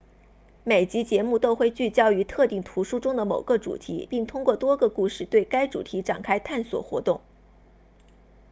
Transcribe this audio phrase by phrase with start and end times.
[0.63, 7.21] 每集节目都会聚焦于特定图书中的某个主题并通过多个故事对该主题展开探索活动